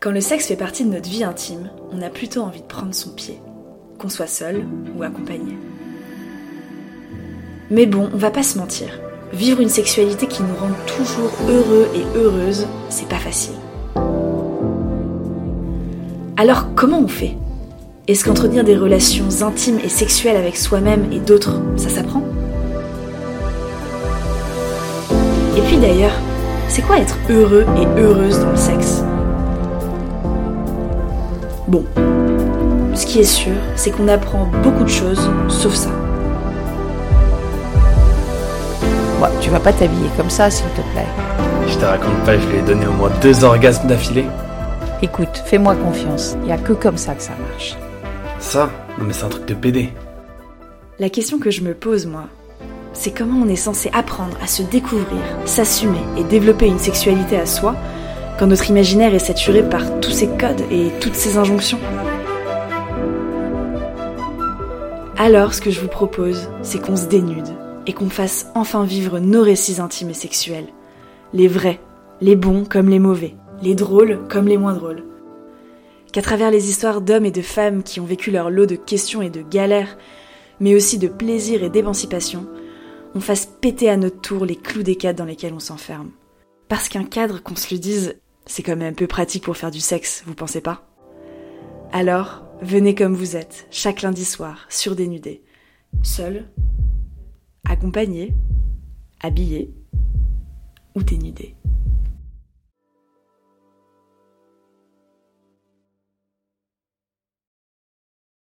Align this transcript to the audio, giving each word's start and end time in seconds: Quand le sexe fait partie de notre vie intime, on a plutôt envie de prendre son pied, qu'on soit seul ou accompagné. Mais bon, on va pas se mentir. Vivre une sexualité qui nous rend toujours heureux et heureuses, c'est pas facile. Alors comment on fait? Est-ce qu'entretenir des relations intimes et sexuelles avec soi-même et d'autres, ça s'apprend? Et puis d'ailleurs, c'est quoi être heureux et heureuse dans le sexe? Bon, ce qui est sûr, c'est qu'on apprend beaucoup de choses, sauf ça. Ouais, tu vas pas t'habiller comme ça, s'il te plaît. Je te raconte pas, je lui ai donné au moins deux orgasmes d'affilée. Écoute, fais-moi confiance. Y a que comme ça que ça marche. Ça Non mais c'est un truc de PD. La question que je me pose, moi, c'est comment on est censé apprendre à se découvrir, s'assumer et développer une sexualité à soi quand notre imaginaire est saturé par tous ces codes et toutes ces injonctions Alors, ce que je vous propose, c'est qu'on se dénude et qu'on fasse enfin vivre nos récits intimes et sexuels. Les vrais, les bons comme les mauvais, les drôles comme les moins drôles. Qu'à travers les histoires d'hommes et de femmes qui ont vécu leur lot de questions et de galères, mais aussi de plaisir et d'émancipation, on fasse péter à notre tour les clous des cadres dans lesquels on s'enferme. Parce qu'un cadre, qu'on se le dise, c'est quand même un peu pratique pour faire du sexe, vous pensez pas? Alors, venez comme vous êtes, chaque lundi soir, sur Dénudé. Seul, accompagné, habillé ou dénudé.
Quand 0.00 0.12
le 0.12 0.20
sexe 0.20 0.46
fait 0.46 0.54
partie 0.54 0.84
de 0.84 0.90
notre 0.90 1.10
vie 1.10 1.24
intime, 1.24 1.70
on 1.90 2.00
a 2.02 2.08
plutôt 2.08 2.42
envie 2.42 2.60
de 2.60 2.66
prendre 2.66 2.94
son 2.94 3.10
pied, 3.10 3.40
qu'on 3.98 4.08
soit 4.08 4.28
seul 4.28 4.64
ou 4.96 5.02
accompagné. 5.02 5.58
Mais 7.68 7.84
bon, 7.84 8.08
on 8.14 8.16
va 8.16 8.30
pas 8.30 8.44
se 8.44 8.58
mentir. 8.58 9.00
Vivre 9.32 9.60
une 9.60 9.68
sexualité 9.68 10.28
qui 10.28 10.44
nous 10.44 10.54
rend 10.54 10.70
toujours 10.86 11.32
heureux 11.48 11.88
et 11.96 12.16
heureuses, 12.16 12.68
c'est 12.90 13.08
pas 13.08 13.16
facile. 13.16 13.56
Alors 16.36 16.76
comment 16.76 17.00
on 17.00 17.08
fait? 17.08 17.36
Est-ce 18.06 18.24
qu'entretenir 18.24 18.62
des 18.62 18.76
relations 18.76 19.42
intimes 19.42 19.80
et 19.82 19.88
sexuelles 19.88 20.36
avec 20.36 20.56
soi-même 20.56 21.12
et 21.12 21.18
d'autres, 21.18 21.60
ça 21.76 21.88
s'apprend? 21.88 22.22
Et 25.56 25.60
puis 25.62 25.78
d'ailleurs, 25.78 26.14
c'est 26.68 26.82
quoi 26.82 27.00
être 27.00 27.18
heureux 27.28 27.66
et 27.76 28.00
heureuse 28.00 28.38
dans 28.38 28.52
le 28.52 28.56
sexe? 28.56 29.02
Bon, 31.68 31.84
ce 32.94 33.04
qui 33.04 33.18
est 33.18 33.24
sûr, 33.24 33.52
c'est 33.76 33.90
qu'on 33.90 34.08
apprend 34.08 34.46
beaucoup 34.62 34.84
de 34.84 34.88
choses, 34.88 35.30
sauf 35.48 35.74
ça. 35.74 35.90
Ouais, 39.20 39.28
tu 39.42 39.50
vas 39.50 39.60
pas 39.60 39.74
t'habiller 39.74 40.08
comme 40.16 40.30
ça, 40.30 40.48
s'il 40.48 40.64
te 40.68 40.80
plaît. 40.92 41.04
Je 41.66 41.76
te 41.76 41.84
raconte 41.84 42.24
pas, 42.24 42.38
je 42.38 42.46
lui 42.46 42.56
ai 42.56 42.62
donné 42.62 42.86
au 42.86 42.92
moins 42.92 43.10
deux 43.20 43.44
orgasmes 43.44 43.86
d'affilée. 43.86 44.24
Écoute, 45.02 45.42
fais-moi 45.44 45.74
confiance. 45.74 46.38
Y 46.46 46.52
a 46.52 46.56
que 46.56 46.72
comme 46.72 46.96
ça 46.96 47.14
que 47.14 47.22
ça 47.22 47.32
marche. 47.50 47.76
Ça 48.38 48.70
Non 48.98 49.04
mais 49.04 49.12
c'est 49.12 49.24
un 49.24 49.28
truc 49.28 49.44
de 49.44 49.52
PD. 49.52 49.92
La 50.98 51.10
question 51.10 51.38
que 51.38 51.50
je 51.50 51.60
me 51.60 51.74
pose, 51.74 52.06
moi, 52.06 52.28
c'est 52.94 53.10
comment 53.10 53.42
on 53.44 53.48
est 53.48 53.56
censé 53.56 53.90
apprendre 53.92 54.38
à 54.42 54.46
se 54.46 54.62
découvrir, 54.62 55.20
s'assumer 55.44 56.00
et 56.16 56.24
développer 56.24 56.66
une 56.66 56.78
sexualité 56.78 57.38
à 57.38 57.44
soi 57.44 57.74
quand 58.38 58.46
notre 58.46 58.70
imaginaire 58.70 59.14
est 59.14 59.18
saturé 59.18 59.68
par 59.68 60.00
tous 60.00 60.12
ces 60.12 60.28
codes 60.28 60.62
et 60.70 60.90
toutes 61.00 61.16
ces 61.16 61.38
injonctions 61.38 61.80
Alors, 65.16 65.52
ce 65.52 65.60
que 65.60 65.72
je 65.72 65.80
vous 65.80 65.88
propose, 65.88 66.48
c'est 66.62 66.80
qu'on 66.80 66.94
se 66.94 67.06
dénude 67.06 67.48
et 67.86 67.92
qu'on 67.92 68.08
fasse 68.08 68.46
enfin 68.54 68.84
vivre 68.84 69.18
nos 69.18 69.42
récits 69.42 69.80
intimes 69.80 70.10
et 70.10 70.14
sexuels. 70.14 70.68
Les 71.32 71.48
vrais, 71.48 71.80
les 72.20 72.36
bons 72.36 72.64
comme 72.64 72.88
les 72.88 73.00
mauvais, 73.00 73.34
les 73.60 73.74
drôles 73.74 74.20
comme 74.28 74.46
les 74.46 74.56
moins 74.56 74.74
drôles. 74.74 75.02
Qu'à 76.12 76.22
travers 76.22 76.52
les 76.52 76.70
histoires 76.70 77.00
d'hommes 77.00 77.26
et 77.26 77.32
de 77.32 77.42
femmes 77.42 77.82
qui 77.82 77.98
ont 77.98 78.04
vécu 78.04 78.30
leur 78.30 78.50
lot 78.50 78.66
de 78.66 78.76
questions 78.76 79.20
et 79.20 79.30
de 79.30 79.42
galères, 79.42 79.98
mais 80.60 80.76
aussi 80.76 80.98
de 80.98 81.08
plaisir 81.08 81.64
et 81.64 81.70
d'émancipation, 81.70 82.46
on 83.16 83.20
fasse 83.20 83.46
péter 83.46 83.90
à 83.90 83.96
notre 83.96 84.20
tour 84.20 84.44
les 84.44 84.56
clous 84.56 84.84
des 84.84 84.96
cadres 84.96 85.18
dans 85.18 85.24
lesquels 85.24 85.54
on 85.54 85.58
s'enferme. 85.58 86.10
Parce 86.68 86.88
qu'un 86.88 87.04
cadre, 87.04 87.42
qu'on 87.42 87.56
se 87.56 87.74
le 87.74 87.80
dise, 87.80 88.14
c'est 88.48 88.64
quand 88.64 88.74
même 88.74 88.92
un 88.92 88.96
peu 88.96 89.06
pratique 89.06 89.44
pour 89.44 89.56
faire 89.56 89.70
du 89.70 89.78
sexe, 89.78 90.24
vous 90.26 90.34
pensez 90.34 90.60
pas? 90.60 90.90
Alors, 91.92 92.42
venez 92.60 92.94
comme 92.94 93.14
vous 93.14 93.36
êtes, 93.36 93.68
chaque 93.70 94.02
lundi 94.02 94.24
soir, 94.24 94.66
sur 94.68 94.96
Dénudé. 94.96 95.44
Seul, 96.02 96.50
accompagné, 97.68 98.34
habillé 99.20 99.72
ou 100.94 101.02
dénudé. 101.02 101.54